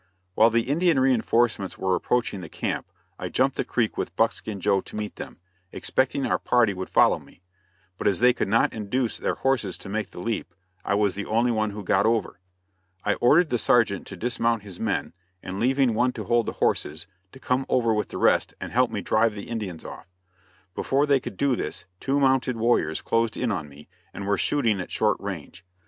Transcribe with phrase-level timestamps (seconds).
[0.33, 2.87] While the Indian reinforcements were approaching the camp
[3.19, 5.37] I jumped the creek with Buckskin Joe to meet them,
[5.71, 7.43] expecting our party would follow me;
[7.99, 11.27] but as they could not induce their horses to make the leap, I was the
[11.27, 12.39] only one who got over.
[13.05, 17.05] I ordered the sergeant to dismount his men, and leaving one to hold the horses,
[17.31, 20.07] to come over with the rest and help me drive the Indians off.
[20.73, 24.81] Before they could do this, two mounted warriors closed in on me and were shooting
[24.81, 25.63] at short range.